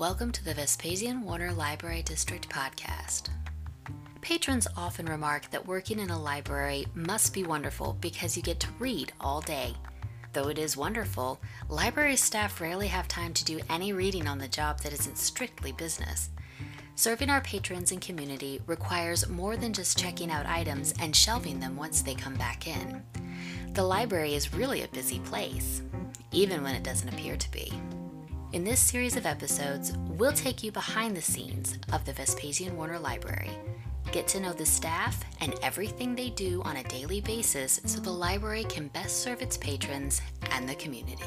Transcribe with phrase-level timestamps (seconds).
[0.00, 3.28] Welcome to the Vespasian Warner Library District podcast.
[4.22, 8.68] Patrons often remark that working in a library must be wonderful because you get to
[8.78, 9.74] read all day.
[10.32, 14.48] Though it is wonderful, library staff rarely have time to do any reading on the
[14.48, 16.30] job that isn't strictly business.
[16.94, 21.76] Serving our patrons and community requires more than just checking out items and shelving them
[21.76, 23.02] once they come back in.
[23.74, 25.82] The library is really a busy place,
[26.32, 27.70] even when it doesn't appear to be.
[28.52, 32.98] In this series of episodes, we'll take you behind the scenes of the Vespasian Warner
[32.98, 33.52] Library.
[34.10, 38.10] Get to know the staff and everything they do on a daily basis so the
[38.10, 41.22] library can best serve its patrons and the community.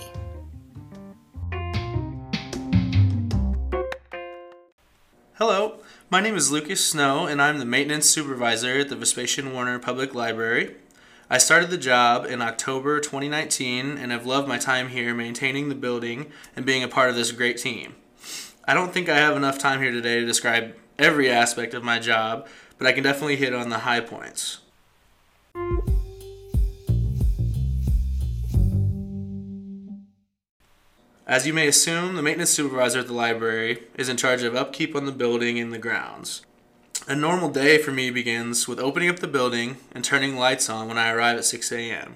[5.36, 5.80] Hello,
[6.10, 10.14] my name is Lucas Snow, and I'm the maintenance supervisor at the Vespasian Warner Public
[10.14, 10.76] Library.
[11.34, 15.74] I started the job in October 2019 and have loved my time here maintaining the
[15.74, 17.96] building and being a part of this great team.
[18.66, 21.98] I don't think I have enough time here today to describe every aspect of my
[21.98, 24.60] job, but I can definitely hit on the high points.
[31.26, 34.96] As you may assume, the maintenance supervisor at the library is in charge of upkeep
[34.96, 36.46] on the building and the grounds.
[37.06, 40.88] A normal day for me begins with opening up the building and turning lights on
[40.88, 42.16] when I arrive at 6 a.m.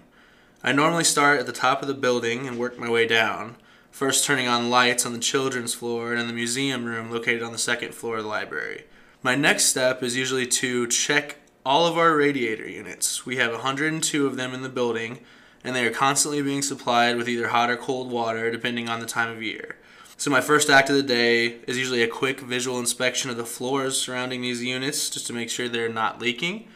[0.64, 3.58] I normally start at the top of the building and work my way down,
[3.92, 7.52] first turning on lights on the children's floor and in the museum room located on
[7.52, 8.86] the second floor of the library.
[9.22, 13.26] My next step is usually to check all of our radiator units.
[13.26, 15.20] We have 102 of them in the building,
[15.66, 19.06] and they are constantly being supplied with either hot or cold water depending on the
[19.06, 19.76] time of year.
[20.20, 23.46] So my first act of the day is usually a quick visual inspection of the
[23.46, 26.68] floors surrounding these units just to make sure they're not leaking.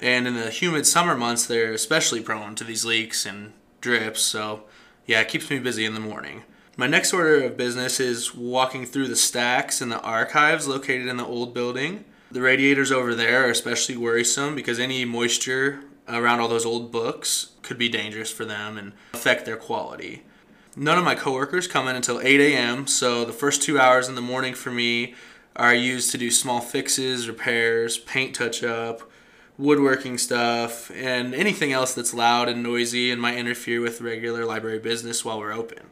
[0.00, 4.22] And in the humid summer months, they're especially prone to these leaks and drips.
[4.22, 4.64] So
[5.06, 6.42] yeah, it keeps me busy in the morning.
[6.76, 11.18] My next order of business is walking through the stacks and the archives located in
[11.18, 12.04] the old building.
[12.32, 17.52] The radiators over there are especially worrisome because any moisture around all those old books
[17.62, 20.24] could be dangerous for them and affect their quality.
[20.80, 24.14] None of my coworkers come in until 8 a.m., so the first two hours in
[24.14, 25.16] the morning for me
[25.56, 29.10] are used to do small fixes, repairs, paint touch up,
[29.58, 34.78] woodworking stuff, and anything else that's loud and noisy and might interfere with regular library
[34.78, 35.90] business while we're open.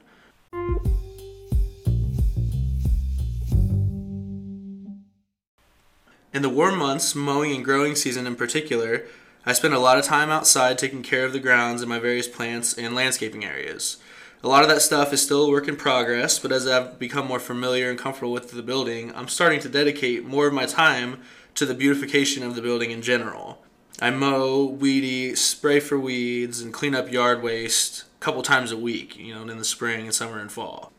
[6.32, 9.04] In the warm months, mowing and growing season in particular,
[9.44, 12.28] I spend a lot of time outside taking care of the grounds and my various
[12.28, 13.96] plants and landscaping areas.
[14.44, 17.26] A lot of that stuff is still a work in progress, but as I've become
[17.26, 21.22] more familiar and comfortable with the building, I'm starting to dedicate more of my time
[21.54, 23.62] to the beautification of the building in general.
[23.98, 28.76] I mow, weedy, spray for weeds, and clean up yard waste a couple times a
[28.76, 30.92] week, you know, in the spring and summer and fall.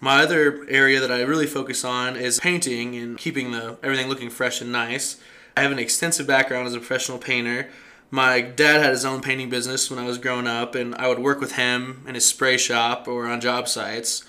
[0.00, 4.28] My other area that I really focus on is painting and keeping the everything looking
[4.28, 5.20] fresh and nice.
[5.56, 7.68] I have an extensive background as a professional painter.
[8.10, 11.18] My dad had his own painting business when I was growing up, and I would
[11.18, 14.24] work with him in his spray shop or on job sites.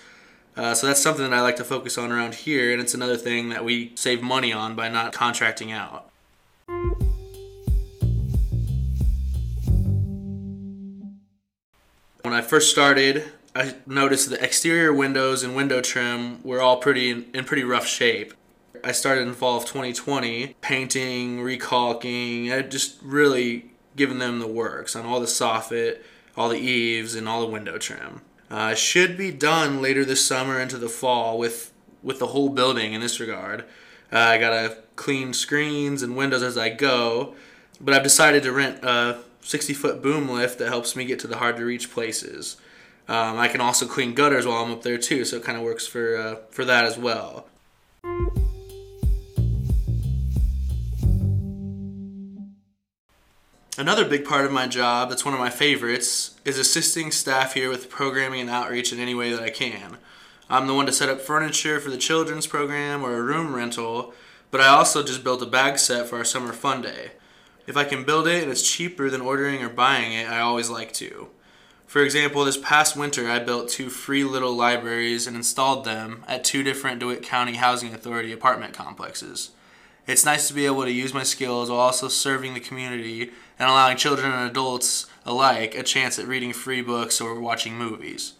[0.55, 3.17] Uh, so that's something that I like to focus on around here, and it's another
[3.17, 6.09] thing that we save money on by not contracting out.
[12.21, 17.09] When I first started, I noticed the exterior windows and window trim were all pretty
[17.09, 18.33] in, in pretty rough shape.
[18.83, 24.47] I started in the fall of 2020, painting, recalking, I just really giving them the
[24.47, 25.99] works on all the soffit,
[26.35, 28.21] all the eaves, and all the window trim.
[28.49, 32.93] Uh, should be done later this summer into the fall with with the whole building
[32.93, 33.61] in this regard.
[34.11, 37.33] Uh, I gotta clean screens and windows as I go,
[37.79, 41.27] but I've decided to rent a 60 foot boom lift that helps me get to
[41.27, 42.57] the hard to reach places.
[43.07, 45.63] Um, I can also clean gutters while I'm up there too, so it kind of
[45.63, 47.47] works for uh, for that as well.
[53.83, 57.69] Another big part of my job that's one of my favorites is assisting staff here
[57.69, 59.97] with programming and outreach in any way that I can.
[60.49, 64.13] I'm the one to set up furniture for the children's program or a room rental,
[64.51, 67.11] but I also just built a bag set for our summer fun day.
[67.67, 70.69] If I can build it and it's cheaper than ordering or buying it, I always
[70.69, 71.27] like to.
[71.85, 76.45] For example, this past winter I built two free little libraries and installed them at
[76.45, 79.51] two different DeWitt County Housing Authority apartment complexes.
[80.05, 83.69] It's nice to be able to use my skills while also serving the community and
[83.69, 88.33] allowing children and adults alike a chance at reading free books or watching movies.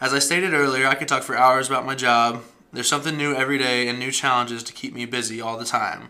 [0.00, 2.42] As I stated earlier, I could talk for hours about my job.
[2.72, 6.08] There's something new every day and new challenges to keep me busy all the time.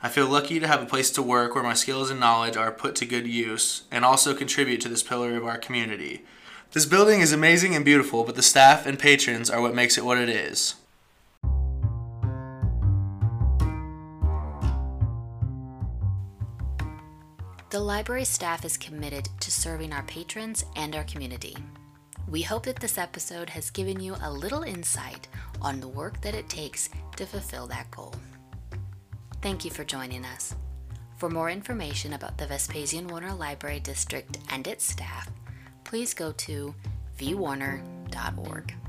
[0.00, 2.72] I feel lucky to have a place to work where my skills and knowledge are
[2.72, 6.24] put to good use and also contribute to this pillar of our community.
[6.72, 10.06] This building is amazing and beautiful, but the staff and patrons are what makes it
[10.06, 10.76] what it is.
[17.68, 21.56] The library staff is committed to serving our patrons and our community.
[22.26, 25.28] We hope that this episode has given you a little insight
[25.60, 28.14] on the work that it takes to fulfill that goal.
[29.42, 30.54] Thank you for joining us.
[31.18, 35.30] For more information about the Vespasian Warner Library District and its staff,
[35.92, 36.74] please go to
[37.18, 38.81] vwarner.org.